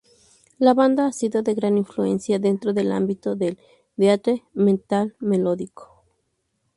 La 0.57 0.73
banda 0.73 1.05
ha 1.05 1.11
sido 1.11 1.43
de 1.43 1.53
gran 1.53 1.77
influencia 1.77 2.39
dentro 2.39 2.73
del 2.73 2.91
ámbito 2.91 3.35
del 3.35 3.59
death 3.97 4.29
metal 4.55 5.15
melódico. 5.19 6.03